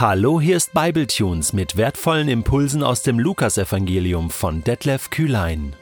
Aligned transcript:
Hallo, 0.00 0.40
hier 0.40 0.56
ist 0.56 0.74
Bibletunes 0.74 1.52
mit 1.52 1.76
wertvollen 1.76 2.28
Impulsen 2.28 2.84
aus 2.84 3.02
dem 3.02 3.18
Lukasevangelium 3.18 4.30
von 4.30 4.62
Detlef 4.62 5.10
Kühlein. 5.10 5.72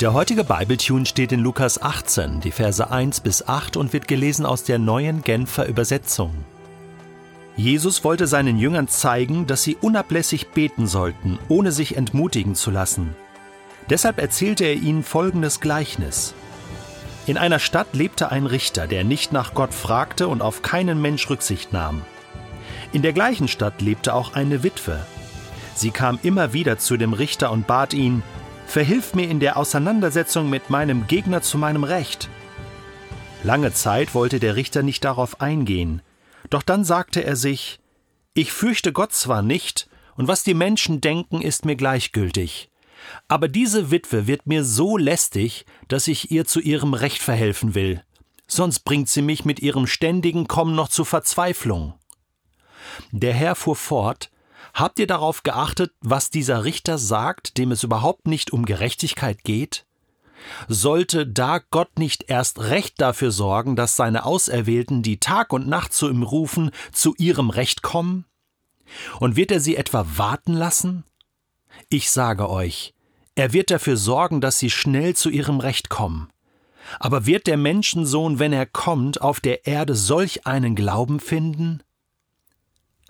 Der 0.00 0.12
heutige 0.12 0.42
Bibletune 0.42 1.06
steht 1.06 1.30
in 1.30 1.38
Lukas 1.38 1.80
18, 1.80 2.40
die 2.40 2.50
Verse 2.50 2.90
1 2.90 3.20
bis 3.20 3.46
8 3.46 3.76
und 3.76 3.92
wird 3.92 4.08
gelesen 4.08 4.44
aus 4.44 4.64
der 4.64 4.80
neuen 4.80 5.22
Genfer 5.22 5.66
Übersetzung. 5.68 6.34
Jesus 7.56 8.02
wollte 8.02 8.26
seinen 8.26 8.58
Jüngern 8.58 8.88
zeigen, 8.88 9.46
dass 9.46 9.62
sie 9.62 9.76
unablässig 9.76 10.48
beten 10.48 10.88
sollten, 10.88 11.38
ohne 11.48 11.70
sich 11.70 11.96
entmutigen 11.96 12.56
zu 12.56 12.72
lassen. 12.72 13.14
Deshalb 13.88 14.18
erzählte 14.18 14.64
er 14.64 14.74
ihnen 14.74 15.04
folgendes 15.04 15.60
Gleichnis. 15.60 16.34
In 17.28 17.38
einer 17.38 17.60
Stadt 17.60 17.94
lebte 17.94 18.32
ein 18.32 18.46
Richter, 18.46 18.88
der 18.88 19.04
nicht 19.04 19.30
nach 19.30 19.54
Gott 19.54 19.74
fragte 19.74 20.26
und 20.26 20.42
auf 20.42 20.62
keinen 20.62 21.00
Mensch 21.00 21.30
Rücksicht 21.30 21.72
nahm. 21.72 22.02
In 22.92 23.02
der 23.02 23.12
gleichen 23.12 23.48
Stadt 23.48 23.80
lebte 23.80 24.14
auch 24.14 24.34
eine 24.34 24.62
Witwe. 24.62 25.04
Sie 25.74 25.90
kam 25.90 26.18
immer 26.22 26.52
wieder 26.52 26.78
zu 26.78 26.96
dem 26.96 27.12
Richter 27.12 27.52
und 27.52 27.66
bat 27.66 27.94
ihn, 27.94 28.22
Verhilf 28.66 29.14
mir 29.14 29.28
in 29.28 29.40
der 29.40 29.56
Auseinandersetzung 29.56 30.48
mit 30.48 30.70
meinem 30.70 31.08
Gegner 31.08 31.42
zu 31.42 31.58
meinem 31.58 31.82
Recht. 31.82 32.28
Lange 33.42 33.72
Zeit 33.72 34.14
wollte 34.14 34.38
der 34.38 34.54
Richter 34.54 34.82
nicht 34.82 35.04
darauf 35.04 35.40
eingehen, 35.40 36.02
doch 36.50 36.62
dann 36.62 36.84
sagte 36.84 37.24
er 37.24 37.36
sich, 37.36 37.80
Ich 38.34 38.52
fürchte 38.52 38.92
Gott 38.92 39.12
zwar 39.12 39.42
nicht, 39.42 39.88
und 40.16 40.28
was 40.28 40.44
die 40.44 40.54
Menschen 40.54 41.00
denken, 41.00 41.40
ist 41.40 41.64
mir 41.64 41.76
gleichgültig, 41.76 42.70
aber 43.28 43.48
diese 43.48 43.90
Witwe 43.90 44.26
wird 44.26 44.46
mir 44.46 44.64
so 44.64 44.96
lästig, 44.96 45.64
dass 45.88 46.08
ich 46.08 46.30
ihr 46.30 46.44
zu 46.44 46.60
ihrem 46.60 46.94
Recht 46.94 47.22
verhelfen 47.22 47.74
will, 47.74 48.02
sonst 48.46 48.80
bringt 48.80 49.08
sie 49.08 49.22
mich 49.22 49.44
mit 49.44 49.60
ihrem 49.60 49.86
ständigen 49.86 50.46
Kommen 50.46 50.74
noch 50.74 50.88
zur 50.88 51.06
Verzweiflung. 51.06 51.94
Der 53.12 53.34
Herr 53.34 53.54
fuhr 53.54 53.76
fort, 53.76 54.30
Habt 54.74 54.98
ihr 54.98 55.06
darauf 55.06 55.42
geachtet, 55.42 55.92
was 56.00 56.30
dieser 56.30 56.64
Richter 56.64 56.98
sagt, 56.98 57.58
dem 57.58 57.72
es 57.72 57.82
überhaupt 57.82 58.26
nicht 58.26 58.52
um 58.52 58.64
Gerechtigkeit 58.64 59.42
geht? 59.44 59.84
Sollte 60.68 61.26
da 61.26 61.58
Gott 61.58 61.98
nicht 61.98 62.30
erst 62.30 62.60
recht 62.60 63.00
dafür 63.00 63.30
sorgen, 63.30 63.76
dass 63.76 63.96
seine 63.96 64.24
Auserwählten, 64.24 65.02
die 65.02 65.18
Tag 65.18 65.52
und 65.52 65.68
Nacht 65.68 65.92
zu 65.92 66.08
ihm 66.08 66.22
rufen, 66.22 66.70
zu 66.92 67.14
ihrem 67.18 67.50
Recht 67.50 67.82
kommen? 67.82 68.24
Und 69.18 69.36
wird 69.36 69.50
er 69.50 69.60
sie 69.60 69.76
etwa 69.76 70.06
warten 70.16 70.54
lassen? 70.54 71.04
Ich 71.88 72.10
sage 72.10 72.48
euch, 72.48 72.94
er 73.34 73.52
wird 73.52 73.70
dafür 73.70 73.96
sorgen, 73.96 74.40
dass 74.40 74.58
sie 74.58 74.70
schnell 74.70 75.14
zu 75.14 75.30
ihrem 75.30 75.60
Recht 75.60 75.88
kommen. 75.88 76.28
Aber 76.98 77.26
wird 77.26 77.46
der 77.46 77.56
Menschensohn, 77.56 78.38
wenn 78.38 78.52
er 78.52 78.66
kommt, 78.66 79.20
auf 79.20 79.40
der 79.40 79.66
Erde 79.66 79.94
solch 79.94 80.46
einen 80.46 80.74
Glauben 80.74 81.20
finden? 81.20 81.82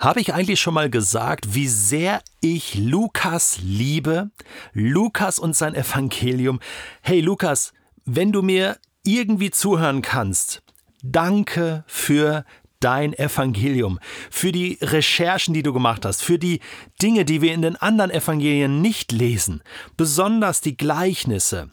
Habe 0.00 0.22
ich 0.22 0.32
eigentlich 0.32 0.58
schon 0.58 0.72
mal 0.72 0.88
gesagt, 0.88 1.54
wie 1.54 1.68
sehr 1.68 2.22
ich 2.40 2.74
Lukas 2.74 3.58
liebe? 3.62 4.30
Lukas 4.72 5.38
und 5.38 5.54
sein 5.54 5.74
Evangelium. 5.74 6.58
Hey 7.02 7.20
Lukas, 7.20 7.74
wenn 8.06 8.32
du 8.32 8.40
mir 8.40 8.78
irgendwie 9.04 9.50
zuhören 9.50 10.00
kannst, 10.00 10.62
danke 11.02 11.84
für 11.86 12.46
dein 12.80 13.12
Evangelium, 13.12 14.00
für 14.30 14.52
die 14.52 14.78
Recherchen, 14.80 15.52
die 15.52 15.62
du 15.62 15.74
gemacht 15.74 16.06
hast, 16.06 16.24
für 16.24 16.38
die 16.38 16.60
Dinge, 17.02 17.26
die 17.26 17.42
wir 17.42 17.52
in 17.52 17.60
den 17.60 17.76
anderen 17.76 18.10
Evangelien 18.10 18.80
nicht 18.80 19.12
lesen, 19.12 19.62
besonders 19.98 20.62
die 20.62 20.78
Gleichnisse 20.78 21.68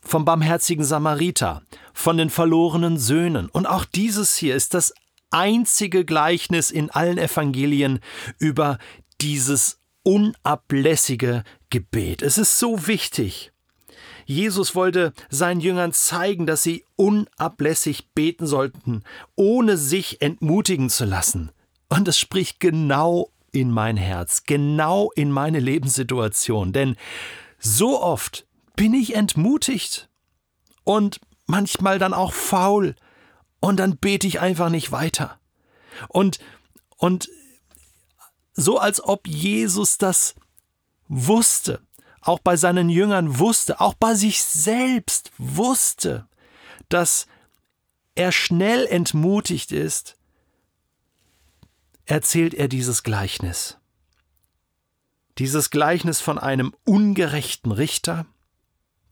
vom 0.00 0.24
barmherzigen 0.24 0.86
Samariter, 0.86 1.60
von 1.92 2.16
den 2.16 2.30
verlorenen 2.30 2.96
Söhnen. 2.96 3.50
Und 3.50 3.66
auch 3.66 3.84
dieses 3.84 4.34
hier 4.34 4.56
ist 4.56 4.72
das 4.72 4.94
einzige 5.30 6.04
Gleichnis 6.04 6.70
in 6.70 6.90
allen 6.90 7.18
Evangelien 7.18 8.00
über 8.38 8.78
dieses 9.20 9.78
unablässige 10.02 11.44
Gebet. 11.70 12.22
Es 12.22 12.38
ist 12.38 12.58
so 12.58 12.86
wichtig. 12.86 13.52
Jesus 14.26 14.74
wollte 14.74 15.12
seinen 15.28 15.60
Jüngern 15.60 15.92
zeigen, 15.92 16.46
dass 16.46 16.62
sie 16.62 16.84
unablässig 16.96 18.08
beten 18.14 18.46
sollten, 18.46 19.02
ohne 19.34 19.76
sich 19.76 20.22
entmutigen 20.22 20.88
zu 20.88 21.04
lassen. 21.04 21.50
Und 21.88 22.06
es 22.06 22.18
spricht 22.18 22.60
genau 22.60 23.32
in 23.52 23.70
mein 23.70 23.96
Herz, 23.96 24.44
genau 24.44 25.10
in 25.16 25.32
meine 25.32 25.58
Lebenssituation. 25.58 26.72
Denn 26.72 26.96
so 27.58 28.00
oft 28.00 28.46
bin 28.76 28.94
ich 28.94 29.16
entmutigt 29.16 30.08
und 30.84 31.20
manchmal 31.46 31.98
dann 31.98 32.14
auch 32.14 32.32
faul 32.32 32.94
und 33.60 33.76
dann 33.76 33.96
bete 33.96 34.26
ich 34.26 34.40
einfach 34.40 34.70
nicht 34.70 34.92
weiter. 34.92 35.38
Und, 36.08 36.38
und 36.96 37.28
so 38.52 38.78
als 38.78 39.02
ob 39.02 39.26
Jesus 39.26 39.98
das 39.98 40.34
wusste, 41.08 41.80
auch 42.20 42.38
bei 42.38 42.56
seinen 42.56 42.88
Jüngern 42.88 43.38
wusste, 43.38 43.80
auch 43.80 43.94
bei 43.94 44.14
sich 44.14 44.42
selbst 44.42 45.30
wusste, 45.38 46.26
dass 46.88 47.26
er 48.14 48.32
schnell 48.32 48.86
entmutigt 48.86 49.72
ist, 49.72 50.16
erzählt 52.04 52.54
er 52.54 52.68
dieses 52.68 53.02
Gleichnis. 53.02 53.78
Dieses 55.38 55.70
Gleichnis 55.70 56.20
von 56.20 56.38
einem 56.38 56.74
ungerechten 56.84 57.72
Richter, 57.72 58.26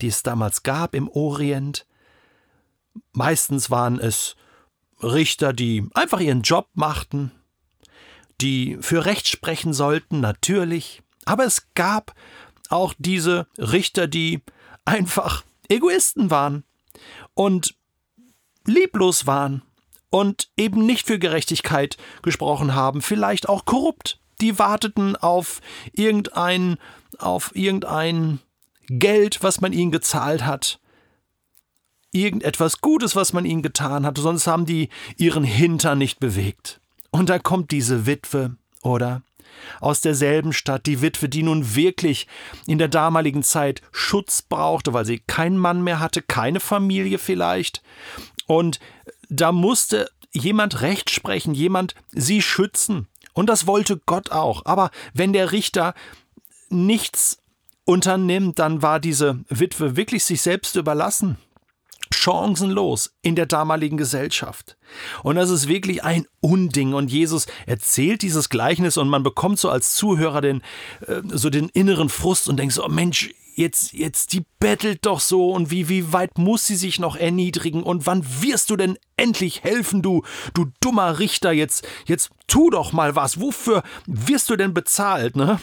die 0.00 0.08
es 0.08 0.22
damals 0.22 0.62
gab 0.62 0.94
im 0.94 1.08
Orient, 1.08 1.86
Meistens 3.12 3.70
waren 3.70 3.98
es 3.98 4.36
Richter, 5.02 5.52
die 5.52 5.88
einfach 5.94 6.20
ihren 6.20 6.42
Job 6.42 6.68
machten, 6.74 7.30
die 8.40 8.78
für 8.80 9.04
Recht 9.04 9.28
sprechen 9.28 9.72
sollten, 9.72 10.20
natürlich, 10.20 11.02
aber 11.24 11.44
es 11.44 11.66
gab 11.74 12.14
auch 12.68 12.94
diese 12.98 13.46
Richter, 13.58 14.06
die 14.06 14.42
einfach 14.84 15.44
Egoisten 15.68 16.30
waren 16.30 16.64
und 17.34 17.74
lieblos 18.64 19.26
waren 19.26 19.62
und 20.10 20.48
eben 20.56 20.86
nicht 20.86 21.06
für 21.06 21.18
Gerechtigkeit 21.18 21.96
gesprochen 22.22 22.74
haben, 22.74 23.02
vielleicht 23.02 23.48
auch 23.48 23.64
korrupt. 23.64 24.20
Die 24.40 24.58
warteten 24.58 25.16
auf 25.16 25.60
irgendein, 25.92 26.78
auf 27.18 27.54
irgendein 27.54 28.38
Geld, 28.88 29.42
was 29.42 29.60
man 29.60 29.72
ihnen 29.72 29.90
gezahlt 29.90 30.44
hat, 30.44 30.80
irgendetwas 32.12 32.80
Gutes, 32.80 33.16
was 33.16 33.32
man 33.32 33.44
ihnen 33.44 33.62
getan 33.62 34.06
hat, 34.06 34.18
sonst 34.18 34.46
haben 34.46 34.66
die 34.66 34.88
ihren 35.16 35.44
Hintern 35.44 35.98
nicht 35.98 36.20
bewegt. 36.20 36.80
Und 37.10 37.28
da 37.28 37.38
kommt 37.38 37.70
diese 37.70 38.06
Witwe, 38.06 38.56
oder? 38.82 39.22
Aus 39.80 40.00
derselben 40.00 40.52
Stadt, 40.52 40.86
die 40.86 41.02
Witwe, 41.02 41.28
die 41.28 41.42
nun 41.42 41.74
wirklich 41.74 42.26
in 42.66 42.78
der 42.78 42.88
damaligen 42.88 43.42
Zeit 43.42 43.82
Schutz 43.90 44.42
brauchte, 44.42 44.92
weil 44.92 45.04
sie 45.04 45.18
keinen 45.18 45.58
Mann 45.58 45.82
mehr 45.82 46.00
hatte, 46.00 46.22
keine 46.22 46.60
Familie 46.60 47.18
vielleicht. 47.18 47.82
Und 48.46 48.78
da 49.28 49.52
musste 49.52 50.10
jemand 50.32 50.80
Recht 50.80 51.10
sprechen, 51.10 51.54
jemand 51.54 51.94
sie 52.10 52.40
schützen. 52.40 53.08
Und 53.32 53.48
das 53.48 53.66
wollte 53.66 53.98
Gott 54.06 54.30
auch. 54.30 54.64
Aber 54.64 54.90
wenn 55.12 55.32
der 55.32 55.52
Richter 55.52 55.94
nichts 56.68 57.38
unternimmt, 57.84 58.58
dann 58.58 58.82
war 58.82 59.00
diese 59.00 59.40
Witwe 59.48 59.96
wirklich 59.96 60.24
sich 60.24 60.42
selbst 60.42 60.76
überlassen 60.76 61.36
chancenlos 62.12 63.14
in 63.22 63.36
der 63.36 63.46
damaligen 63.46 63.96
Gesellschaft. 63.96 64.76
Und 65.22 65.36
das 65.36 65.50
ist 65.50 65.68
wirklich 65.68 66.04
ein 66.04 66.26
Unding. 66.40 66.94
Und 66.94 67.10
Jesus 67.10 67.46
erzählt 67.66 68.22
dieses 68.22 68.48
Gleichnis 68.48 68.96
und 68.96 69.08
man 69.08 69.22
bekommt 69.22 69.58
so 69.58 69.70
als 69.70 69.94
Zuhörer 69.94 70.40
den, 70.40 70.62
äh, 71.06 71.20
so 71.24 71.50
den 71.50 71.68
inneren 71.68 72.08
Frust 72.08 72.48
und 72.48 72.56
denkt 72.56 72.74
so, 72.74 72.84
oh 72.84 72.88
Mensch, 72.88 73.30
jetzt, 73.58 73.92
jetzt, 73.92 74.32
die 74.32 74.44
bettelt 74.60 75.04
doch 75.04 75.20
so 75.20 75.50
und 75.50 75.70
wie, 75.70 75.88
wie 75.88 76.12
weit 76.12 76.38
muss 76.38 76.64
sie 76.64 76.76
sich 76.76 76.98
noch 76.98 77.16
erniedrigen 77.16 77.82
und 77.82 78.06
wann 78.06 78.24
wirst 78.40 78.70
du 78.70 78.76
denn 78.76 78.96
endlich 79.16 79.64
helfen, 79.64 80.00
du, 80.00 80.22
du 80.54 80.66
dummer 80.80 81.18
Richter, 81.18 81.52
jetzt, 81.52 81.86
jetzt 82.06 82.30
tu 82.46 82.70
doch 82.70 82.92
mal 82.92 83.16
was, 83.16 83.40
wofür 83.40 83.82
wirst 84.06 84.48
du 84.48 84.56
denn 84.56 84.72
bezahlt, 84.74 85.36
ne? 85.36 85.60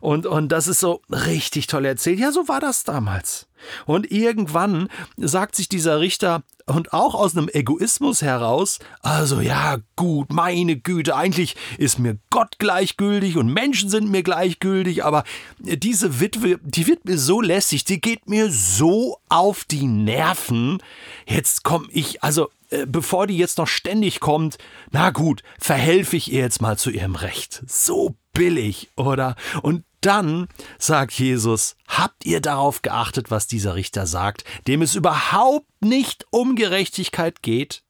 Und, 0.00 0.26
und 0.26 0.50
das 0.50 0.68
ist 0.68 0.80
so 0.80 1.02
richtig 1.10 1.66
toll 1.66 1.84
erzählt. 1.84 2.20
Ja, 2.20 2.32
so 2.32 2.48
war 2.48 2.60
das 2.60 2.84
damals. 2.84 3.48
Und 3.86 4.10
irgendwann 4.10 4.88
sagt 5.16 5.56
sich 5.56 5.68
dieser 5.68 6.00
Richter, 6.00 6.42
und 6.66 6.92
auch 6.92 7.14
aus 7.14 7.36
einem 7.36 7.48
Egoismus 7.52 8.22
heraus, 8.22 8.78
also 9.00 9.40
ja, 9.40 9.78
gut, 9.96 10.32
meine 10.32 10.76
Güte, 10.76 11.16
eigentlich 11.16 11.56
ist 11.78 11.98
mir 11.98 12.18
Gott 12.30 12.58
gleichgültig 12.58 13.36
und 13.36 13.52
Menschen 13.52 13.90
sind 13.90 14.10
mir 14.10 14.22
gleichgültig, 14.22 15.04
aber 15.04 15.24
diese 15.58 16.20
Witwe, 16.20 16.58
die 16.62 16.86
wird 16.86 17.04
mir 17.04 17.18
so 17.18 17.40
lässig, 17.40 17.84
die 17.84 18.00
geht 18.00 18.28
mir 18.28 18.50
so 18.50 19.18
auf 19.28 19.64
die 19.64 19.86
Nerven. 19.86 20.78
Jetzt 21.26 21.64
komm 21.64 21.88
ich, 21.90 22.22
also 22.22 22.48
äh, 22.70 22.86
bevor 22.86 23.26
die 23.26 23.36
jetzt 23.36 23.58
noch 23.58 23.68
ständig 23.68 24.20
kommt, 24.20 24.58
na 24.90 25.10
gut, 25.10 25.42
verhelfe 25.58 26.16
ich 26.16 26.32
ihr 26.32 26.40
jetzt 26.40 26.62
mal 26.62 26.78
zu 26.78 26.90
ihrem 26.90 27.14
Recht. 27.14 27.62
So 27.66 28.16
billig, 28.32 28.90
oder? 28.96 29.36
Und 29.62 29.84
dann 30.02 30.48
sagt 30.78 31.12
Jesus, 31.14 31.76
habt 31.88 32.24
ihr 32.24 32.40
darauf 32.40 32.82
geachtet, 32.82 33.30
was 33.30 33.46
dieser 33.46 33.74
Richter 33.74 34.06
sagt, 34.06 34.44
dem 34.66 34.82
es 34.82 34.94
überhaupt 34.94 35.68
nicht 35.80 36.26
um 36.30 36.56
Gerechtigkeit 36.56 37.42
geht? 37.42 37.82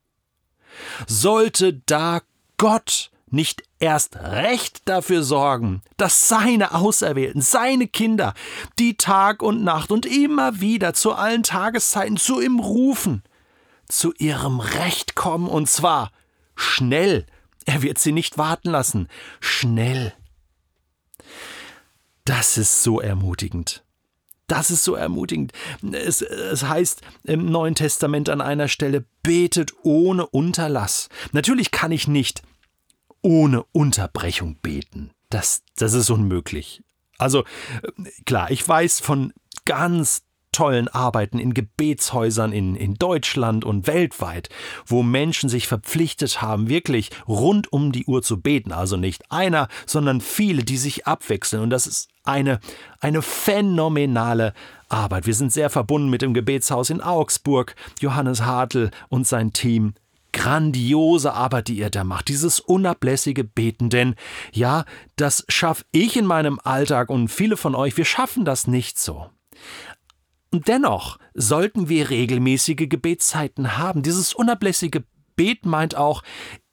Sollte 1.06 1.82
da 1.87 2.23
Gott 2.56 3.11
nicht 3.32 3.62
erst 3.81 4.17
recht 4.17 4.82
dafür 4.85 5.23
sorgen, 5.23 5.82
dass 5.97 6.29
seine 6.29 6.75
Auserwählten, 6.75 7.41
seine 7.41 7.88
Kinder, 7.88 8.35
die 8.79 8.97
Tag 8.97 9.43
und 9.43 9.64
Nacht 9.64 9.91
und 9.91 10.06
immer 10.06 10.61
wieder 10.61 10.94
zu 10.94 11.12
allen 11.12 11.43
Tageszeiten 11.43 12.19
zu 12.19 12.41
ihm 12.41 12.61
rufen, 12.61 13.23
zu 13.88 14.12
ihrem 14.19 14.61
Recht 14.61 15.14
kommen, 15.14 15.49
und 15.49 15.69
zwar 15.69 16.12
schnell. 16.55 17.26
Er 17.64 17.82
wird 17.82 17.99
sie 17.99 18.12
nicht 18.12 18.38
warten 18.38 18.70
lassen. 18.70 19.09
Schnell. 19.41 20.12
Das 22.25 22.57
ist 22.59 22.83
so 22.83 23.01
ermutigend. 23.01 23.85
Das 24.47 24.71
ist 24.71 24.85
so 24.85 24.95
ermutigend. 24.95 25.53
Es, 25.93 26.21
es, 26.21 26.65
heißt 26.65 27.01
im 27.25 27.47
Neuen 27.47 27.75
Testament 27.75 28.29
an 28.29 28.41
einer 28.41 28.69
Stelle, 28.69 29.05
betet 29.23 29.73
ohne 29.83 30.27
Unterlass. 30.27 31.09
Natürlich 31.33 31.71
kann 31.71 31.93
ich 31.93 32.07
nicht 32.07 32.43
ohne 33.23 33.63
Unterbrechung 33.73 34.57
beten. 34.57 35.11
Das, 35.31 35.63
das 35.77 35.95
ist 35.95 36.11
unmöglich. 36.11 36.83
Also 37.19 37.45
klar, 38.27 38.51
ich 38.51 38.67
weiß 38.67 39.01
von 39.01 39.33
ganz 39.65 40.23
tollen 40.52 40.88
Arbeiten 40.88 41.38
in 41.38 41.54
Gebetshäusern 41.54 42.52
in, 42.52 42.76
in 42.76 42.94
Deutschland 42.94 43.64
und 43.64 43.87
weltweit, 43.87 44.49
wo 44.87 45.02
Menschen 45.02 45.49
sich 45.49 45.66
verpflichtet 45.66 46.43
haben, 46.43 46.69
wirklich 46.69 47.10
rund 47.26 47.72
um 47.72 47.93
die 47.93 48.04
Uhr 48.06 48.22
zu 48.22 48.40
beten. 48.40 48.72
Also 48.72 48.96
nicht 48.96 49.31
einer, 49.31 49.69
sondern 49.87 50.20
viele, 50.20 50.64
die 50.64 50.76
sich 50.76 51.06
abwechseln. 51.06 51.62
Und 51.62 51.70
das 51.70 51.87
ist 51.87 52.08
eine, 52.25 52.60
eine 53.00 53.22
phänomenale 53.22 54.54
Arbeit. 54.88 55.26
Wir 55.26 55.34
sind 55.34 55.52
sehr 55.52 55.70
verbunden 55.70 56.10
mit 56.10 56.22
dem 56.22 56.34
Gebetshaus 56.34 56.90
in 56.90 57.00
Augsburg. 57.00 57.75
Johannes 58.00 58.43
Hartl 58.43 58.90
und 59.08 59.26
sein 59.26 59.52
Team 59.52 59.94
grandiose 60.32 61.32
Arbeit, 61.34 61.69
die 61.69 61.76
ihr 61.76 61.90
da 61.90 62.04
macht, 62.04 62.28
dieses 62.28 62.58
unablässige 62.58 63.44
Beten, 63.44 63.90
denn 63.90 64.14
ja, 64.52 64.84
das 65.16 65.44
schaffe 65.49 65.84
ich 65.93 66.16
in 66.16 66.26
meinem 66.26 66.58
Alltag 66.62 67.10
und 67.10 67.28
viele 67.28 67.56
von 67.56 67.75
euch, 67.75 67.96
wir 67.96 68.04
schaffen 68.04 68.44
das 68.44 68.66
nicht 68.66 68.99
so. 68.99 69.28
Und 70.52 70.69
dennoch 70.69 71.19
sollten 71.34 71.88
wir 71.88 72.10
regelmäßige 72.10 72.88
Gebetszeiten 72.88 73.78
haben. 73.78 74.02
Dieses 74.02 74.34
unablässige 74.34 75.04
Beten 75.34 75.69
meint 75.69 75.96
auch, 75.96 76.22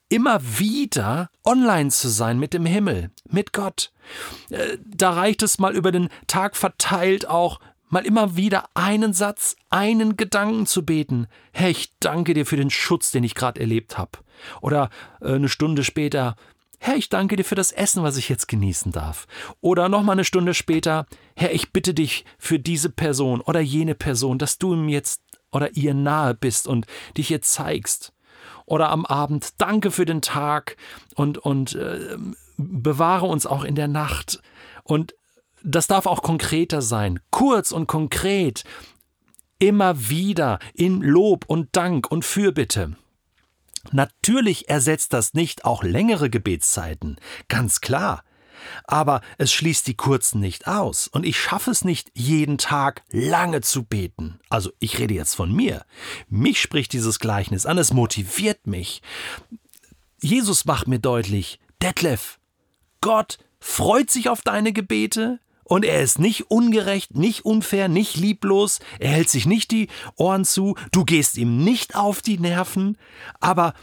immer 0.09 0.41
wieder 0.57 1.29
online 1.45 1.89
zu 1.89 2.09
sein 2.09 2.39
mit 2.39 2.53
dem 2.53 2.65
Himmel, 2.65 3.11
mit 3.29 3.53
Gott. 3.53 3.91
Äh, 4.49 4.77
da 4.83 5.11
reicht 5.11 5.43
es 5.43 5.59
mal 5.59 5.75
über 5.75 5.91
den 5.91 6.09
Tag 6.27 6.57
verteilt 6.57 7.27
auch 7.27 7.59
mal 7.89 8.05
immer 8.05 8.35
wieder 8.35 8.69
einen 8.75 9.13
Satz, 9.13 9.55
einen 9.69 10.15
Gedanken 10.17 10.65
zu 10.65 10.85
beten. 10.85 11.27
Herr, 11.51 11.69
ich 11.69 11.93
danke 11.99 12.33
dir 12.33 12.45
für 12.45 12.57
den 12.57 12.69
Schutz, 12.69 13.11
den 13.11 13.23
ich 13.23 13.35
gerade 13.35 13.59
erlebt 13.59 13.97
habe. 13.97 14.11
Oder 14.61 14.89
äh, 15.21 15.33
eine 15.33 15.49
Stunde 15.49 15.83
später, 15.83 16.35
Herr, 16.79 16.95
ich 16.95 17.09
danke 17.09 17.35
dir 17.35 17.43
für 17.43 17.55
das 17.55 17.71
Essen, 17.71 18.03
was 18.03 18.17
ich 18.17 18.29
jetzt 18.29 18.47
genießen 18.47 18.91
darf. 18.91 19.27
Oder 19.61 19.89
nochmal 19.89 20.13
eine 20.13 20.23
Stunde 20.23 20.53
später, 20.53 21.05
Herr, 21.35 21.53
ich 21.53 21.71
bitte 21.71 21.93
dich 21.93 22.25
für 22.37 22.57
diese 22.57 22.89
Person 22.89 23.41
oder 23.41 23.59
jene 23.59 23.95
Person, 23.95 24.37
dass 24.37 24.57
du 24.57 24.73
ihm 24.73 24.87
jetzt 24.87 25.21
oder 25.51 25.75
ihr 25.75 25.93
nahe 25.93 26.33
bist 26.33 26.67
und 26.67 26.85
dich 27.17 27.31
ihr 27.31 27.41
zeigst. 27.41 28.13
Oder 28.65 28.89
am 28.89 29.05
Abend, 29.05 29.59
danke 29.59 29.91
für 29.91 30.05
den 30.05 30.21
Tag 30.21 30.77
und, 31.15 31.37
und 31.37 31.75
äh, 31.75 32.17
bewahre 32.57 33.25
uns 33.25 33.45
auch 33.45 33.63
in 33.63 33.75
der 33.75 33.87
Nacht. 33.87 34.41
Und 34.83 35.15
das 35.63 35.87
darf 35.87 36.05
auch 36.05 36.21
konkreter 36.21 36.81
sein, 36.81 37.19
kurz 37.31 37.71
und 37.71 37.87
konkret, 37.87 38.63
immer 39.57 40.09
wieder 40.09 40.59
in 40.73 41.01
Lob 41.01 41.45
und 41.47 41.69
Dank 41.75 42.09
und 42.09 42.23
Fürbitte. 42.23 42.95
Natürlich 43.91 44.69
ersetzt 44.69 45.13
das 45.13 45.33
nicht 45.33 45.65
auch 45.65 45.83
längere 45.83 46.29
Gebetszeiten, 46.29 47.17
ganz 47.47 47.81
klar. 47.81 48.23
Aber 48.83 49.21
es 49.37 49.53
schließt 49.53 49.87
die 49.87 49.95
kurzen 49.95 50.39
nicht 50.41 50.67
aus, 50.67 51.07
und 51.07 51.25
ich 51.25 51.39
schaffe 51.39 51.71
es 51.71 51.85
nicht, 51.85 52.11
jeden 52.13 52.57
Tag 52.57 53.03
lange 53.09 53.61
zu 53.61 53.83
beten. 53.83 54.39
Also 54.49 54.71
ich 54.79 54.99
rede 54.99 55.13
jetzt 55.13 55.35
von 55.35 55.53
mir. 55.53 55.85
Mich 56.27 56.61
spricht 56.61 56.93
dieses 56.93 57.19
Gleichnis 57.19 57.65
an, 57.65 57.77
es 57.77 57.93
motiviert 57.93 58.67
mich. 58.67 59.01
Jesus 60.21 60.65
macht 60.65 60.87
mir 60.87 60.99
deutlich, 60.99 61.59
Detlef, 61.81 62.39
Gott 63.01 63.37
freut 63.59 64.11
sich 64.11 64.29
auf 64.29 64.41
deine 64.41 64.73
Gebete, 64.73 65.39
und 65.69 65.85
er 65.85 66.01
ist 66.01 66.19
nicht 66.19 66.51
ungerecht, 66.51 67.15
nicht 67.15 67.45
unfair, 67.45 67.87
nicht 67.87 68.17
lieblos, 68.17 68.79
er 68.99 69.11
hält 69.11 69.29
sich 69.29 69.45
nicht 69.45 69.71
die 69.71 69.87
Ohren 70.17 70.43
zu, 70.43 70.75
du 70.91 71.05
gehst 71.05 71.37
ihm 71.37 71.63
nicht 71.63 71.95
auf 71.95 72.21
die 72.21 72.39
Nerven, 72.39 72.97
aber 73.39 73.73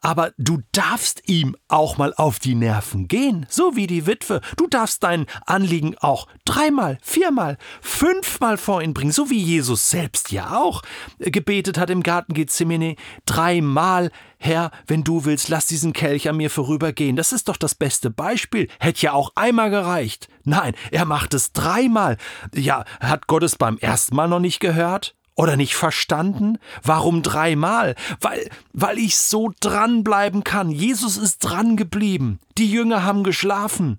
aber 0.00 0.32
du 0.38 0.60
darfst 0.72 1.28
ihm 1.28 1.56
auch 1.66 1.98
mal 1.98 2.14
auf 2.14 2.38
die 2.38 2.54
Nerven 2.54 3.08
gehen, 3.08 3.46
so 3.48 3.74
wie 3.76 3.86
die 3.86 4.06
Witwe. 4.06 4.40
Du 4.56 4.66
darfst 4.66 5.02
dein 5.02 5.26
Anliegen 5.46 5.96
auch 5.98 6.28
dreimal, 6.44 6.98
viermal, 7.02 7.58
fünfmal 7.80 8.56
vor 8.56 8.82
ihn 8.82 8.94
bringen, 8.94 9.12
so 9.12 9.30
wie 9.30 9.42
Jesus 9.42 9.90
selbst 9.90 10.30
ja 10.30 10.56
auch 10.56 10.82
gebetet 11.18 11.78
hat 11.78 11.90
im 11.90 12.02
Garten 12.02 12.34
Gethsemane. 12.34 12.96
Dreimal, 13.26 14.10
Herr, 14.38 14.70
wenn 14.86 15.04
du 15.04 15.24
willst, 15.24 15.48
lass 15.48 15.66
diesen 15.66 15.92
Kelch 15.92 16.28
an 16.28 16.36
mir 16.36 16.50
vorübergehen. 16.50 17.16
Das 17.16 17.32
ist 17.32 17.48
doch 17.48 17.56
das 17.56 17.74
beste 17.74 18.10
Beispiel. 18.10 18.68
Hätte 18.78 19.02
ja 19.02 19.12
auch 19.12 19.32
einmal 19.34 19.70
gereicht. 19.70 20.28
Nein, 20.48 20.74
er 20.90 21.04
macht 21.04 21.34
es 21.34 21.52
dreimal. 21.52 22.16
Ja, 22.54 22.84
hat 23.00 23.26
Gott 23.26 23.42
es 23.42 23.56
beim 23.56 23.76
ersten 23.76 24.16
Mal 24.16 24.28
noch 24.28 24.40
nicht 24.40 24.60
gehört? 24.60 25.14
Oder 25.34 25.56
nicht 25.56 25.76
verstanden? 25.76 26.58
Warum 26.82 27.22
dreimal? 27.22 27.94
Weil, 28.20 28.48
weil 28.72 28.98
ich 28.98 29.18
so 29.18 29.52
dranbleiben 29.60 30.42
kann. 30.42 30.70
Jesus 30.70 31.16
ist 31.16 31.40
dran 31.40 31.76
geblieben. 31.76 32.40
Die 32.56 32.68
Jünger 32.68 33.04
haben 33.04 33.22
geschlafen. 33.22 33.98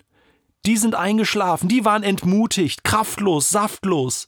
Die 0.65 0.75
sind 0.75 0.93
eingeschlafen, 0.93 1.69
die 1.69 1.85
waren 1.85 2.03
entmutigt, 2.03 2.83
kraftlos, 2.83 3.47
saftlos. 3.47 4.27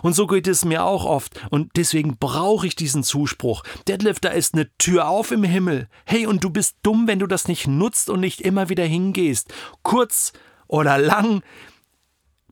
Und 0.00 0.14
so 0.14 0.26
geht 0.26 0.46
es 0.46 0.64
mir 0.64 0.84
auch 0.84 1.04
oft. 1.04 1.38
Und 1.50 1.72
deswegen 1.76 2.16
brauche 2.16 2.66
ich 2.66 2.76
diesen 2.76 3.02
Zuspruch. 3.02 3.62
Deadlift, 3.86 4.24
da 4.24 4.30
ist 4.30 4.54
eine 4.54 4.70
Tür 4.78 5.08
auf 5.08 5.32
im 5.32 5.44
Himmel. 5.44 5.88
Hey, 6.06 6.26
und 6.26 6.42
du 6.42 6.48
bist 6.48 6.76
dumm, 6.82 7.06
wenn 7.06 7.18
du 7.18 7.26
das 7.26 7.46
nicht 7.46 7.66
nutzt 7.66 8.08
und 8.08 8.20
nicht 8.20 8.40
immer 8.40 8.70
wieder 8.70 8.84
hingehst. 8.84 9.52
Kurz 9.82 10.32
oder 10.68 10.98
lang, 10.98 11.42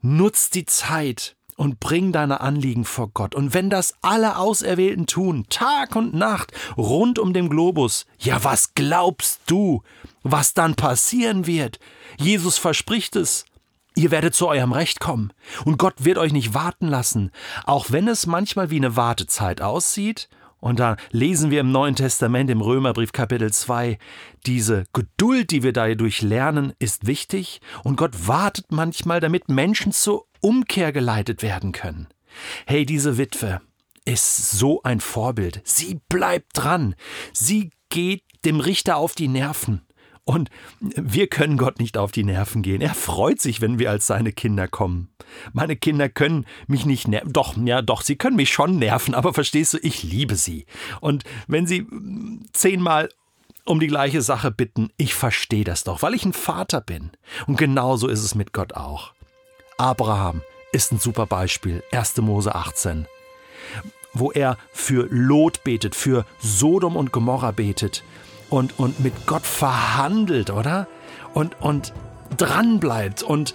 nutz 0.00 0.50
die 0.50 0.66
Zeit 0.66 1.37
und 1.56 1.81
bring 1.81 2.12
deine 2.12 2.40
Anliegen 2.40 2.84
vor 2.84 3.08
Gott. 3.08 3.34
Und 3.34 3.55
wenn 3.55 3.70
das 3.70 3.94
alle 4.02 4.37
Auserwählten 4.37 5.06
tun, 5.06 5.46
Tag 5.49 5.96
und 5.96 6.14
Nacht, 6.14 6.52
rund 6.76 7.19
um 7.19 7.32
den 7.32 7.49
Globus, 7.49 8.06
ja, 8.19 8.43
was 8.43 8.75
glaubst 8.75 9.40
du, 9.47 9.83
was 10.23 10.54
dann 10.54 10.75
passieren 10.75 11.47
wird? 11.47 11.78
Jesus 12.18 12.59
verspricht 12.59 13.16
es. 13.16 13.44
Ihr 13.97 14.11
werdet 14.11 14.35
zu 14.35 14.49
eurem 14.49 14.73
Recht 14.73 14.99
kommen. 14.99 15.33
Und 15.64 15.78
Gott 15.78 16.04
wird 16.04 16.18
euch 16.18 16.33
nicht 16.33 16.52
warten 16.52 16.88
lassen, 16.88 17.30
auch 17.64 17.90
wenn 17.90 18.09
es 18.09 18.26
manchmal 18.26 18.71
wie 18.71 18.76
eine 18.76 18.97
Wartezeit 18.97 19.61
aussieht 19.61 20.28
und 20.64 20.80
da 20.80 20.97
lesen 21.11 21.50
wir 21.50 21.61
im 21.61 21.73
Neuen 21.73 21.94
Testament, 21.94 22.49
im 22.49 22.62
Römerbrief 22.62 23.12
Kapitel 23.12 23.52
2, 23.52 23.99
diese 24.47 24.85
Geduld, 24.94 25.50
die 25.50 25.62
wir 25.62 25.75
dadurch 25.75 26.23
lernen, 26.23 26.73
ist 26.78 27.06
wichtig 27.06 27.61
und 27.83 27.97
Gott 27.97 28.26
wartet 28.26 28.73
manchmal, 28.73 29.21
damit 29.21 29.50
Menschen 29.50 29.92
zur 29.92 30.25
Umkehr 30.40 30.90
geleitet 30.90 31.42
werden 31.42 31.73
können. 31.73 32.09
Hey, 32.64 32.87
diese 32.87 33.18
Witwe 33.18 33.61
ist 34.06 34.52
so 34.52 34.83
ein 34.85 35.00
Vorbild. 35.00 35.61
Sie 35.64 36.00
bleibt 36.09 36.52
dran. 36.54 36.94
Sie 37.35 37.71
geht 37.90 38.23
dem 38.47 38.61
Richter 38.61 38.97
auf 38.97 39.14
die 39.14 39.28
Nerven. 39.28 39.83
Und 40.25 40.49
wir 40.81 41.26
können 41.26 41.59
Gott 41.59 41.78
nicht 41.78 41.99
auf 41.99 42.11
die 42.11 42.25
Nerven 42.25 42.62
gehen. 42.62 42.81
Er 42.81 42.95
freut 42.95 43.40
sich, 43.40 43.61
wenn 43.61 43.78
wir 43.78 43.90
als 43.90 44.07
seine 44.07 44.33
Kinder 44.33 44.69
kommen. 44.69 45.11
Meine 45.52 45.76
Kinder 45.76 46.09
können 46.09 46.47
mich 46.66 46.87
nicht 46.87 47.09
nerven. 47.09 47.33
Doch, 47.33 47.57
ja, 47.59 47.83
doch, 47.83 48.00
sie 48.00 48.16
können 48.16 48.37
mich 48.37 48.50
schon 48.50 48.78
nerven, 48.78 49.14
aber 49.14 49.35
verstehst 49.35 49.75
du, 49.75 49.78
ich 49.83 50.02
liebe 50.02 50.37
sie. 50.37 50.64
Und 51.00 51.25
wenn 51.47 51.66
sie 51.66 51.87
zehnmal 52.52 53.11
um 53.66 53.81
die 53.81 53.87
gleiche 53.87 54.23
Sache 54.23 54.50
bitten, 54.50 54.90
ich 54.97 55.14
verstehe 55.14 55.64
das 55.64 55.85
doch, 55.85 56.00
weil 56.00 56.14
ich 56.14 56.25
ein 56.25 56.33
Vater 56.33 56.81
bin. 56.81 57.11
Und 57.47 57.57
genauso 57.57 58.09
ist 58.09 58.23
es 58.23 58.35
mit 58.35 58.54
Gott 58.54 58.73
auch. 58.73 59.12
Abraham 59.76 60.40
ist 60.73 60.90
ein 60.90 60.99
super 60.99 61.26
Beispiel. 61.26 61.83
1. 61.93 62.16
Mose 62.19 62.54
18 62.54 63.07
wo 64.14 64.31
er 64.31 64.57
für 64.73 65.09
Lot 65.11 65.64
betet, 65.64 65.95
für 65.95 66.25
Sodom 66.38 66.97
und 66.97 67.12
Gomorra 67.12 67.50
betet 67.50 68.04
und, 68.54 68.78
und 68.78 69.00
mit 69.00 69.26
Gott 69.26 69.44
verhandelt, 69.44 70.50
oder? 70.50 70.87
Und, 71.32 71.61
und 71.61 71.92
dranbleibt 72.37 73.25
und 73.25 73.52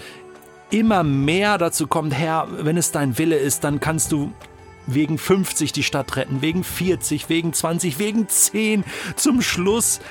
immer 0.71 1.03
mehr 1.03 1.57
dazu 1.57 1.87
kommt, 1.87 2.13
Herr, 2.13 2.47
wenn 2.49 2.75
es 2.75 2.91
dein 2.91 3.17
Wille 3.17 3.37
ist, 3.37 3.63
dann 3.63 3.79
kannst 3.79 4.11
du 4.11 4.33
wegen 4.87 5.17
50 5.17 5.71
die 5.71 5.83
Stadt 5.83 6.17
retten, 6.17 6.41
wegen 6.41 6.65
40, 6.65 7.29
wegen 7.29 7.53
20, 7.53 7.97
wegen 7.99 8.27
10. 8.27 8.83
Zum 9.15 9.41
Schluss 9.41 10.01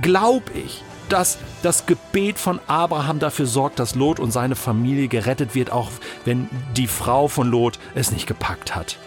glaube 0.00 0.52
ich, 0.54 0.84
dass 1.08 1.38
das 1.62 1.86
Gebet 1.86 2.38
von 2.38 2.60
Abraham 2.68 3.18
dafür 3.18 3.46
sorgt, 3.46 3.80
dass 3.80 3.96
Lot 3.96 4.20
und 4.20 4.30
seine 4.30 4.54
Familie 4.54 5.08
gerettet 5.08 5.56
wird, 5.56 5.72
auch 5.72 5.90
wenn 6.24 6.48
die 6.76 6.86
Frau 6.86 7.26
von 7.26 7.48
Lot 7.48 7.80
es 7.96 8.12
nicht 8.12 8.28
gepackt 8.28 8.76
hat. 8.76 8.98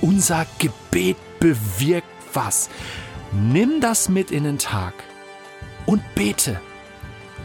Unser 0.00 0.46
Gebet 0.58 1.18
bewirkt 1.38 2.06
was. 2.32 2.70
Nimm 3.34 3.80
das 3.80 4.10
mit 4.10 4.30
in 4.30 4.44
den 4.44 4.58
Tag 4.58 4.92
und 5.86 6.02
bete 6.14 6.60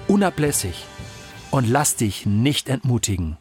unablässig 0.10 0.86
und 1.50 1.66
lass 1.66 1.96
dich 1.96 2.26
nicht 2.26 2.68
entmutigen. 2.68 3.38